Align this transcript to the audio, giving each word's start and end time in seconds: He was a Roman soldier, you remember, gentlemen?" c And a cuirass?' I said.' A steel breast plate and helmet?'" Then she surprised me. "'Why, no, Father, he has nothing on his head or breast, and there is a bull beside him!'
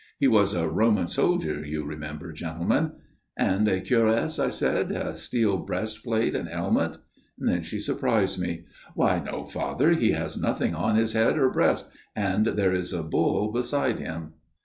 He 0.17 0.27
was 0.27 0.55
a 0.55 0.67
Roman 0.67 1.07
soldier, 1.07 1.63
you 1.63 1.83
remember, 1.83 2.31
gentlemen?" 2.33 2.93
c 2.93 2.95
And 3.37 3.67
a 3.67 3.81
cuirass?' 3.81 4.39
I 4.39 4.49
said.' 4.49 4.91
A 4.91 5.13
steel 5.15 5.57
breast 5.57 6.03
plate 6.03 6.35
and 6.35 6.49
helmet?'" 6.49 6.97
Then 7.37 7.61
she 7.61 7.77
surprised 7.79 8.39
me. 8.39 8.65
"'Why, 8.95 9.19
no, 9.19 9.45
Father, 9.45 9.91
he 9.91 10.13
has 10.13 10.41
nothing 10.41 10.73
on 10.73 10.95
his 10.95 11.13
head 11.13 11.37
or 11.37 11.51
breast, 11.51 11.91
and 12.15 12.47
there 12.47 12.73
is 12.73 12.93
a 12.93 13.03
bull 13.03 13.51
beside 13.51 13.99
him!' 13.99 14.33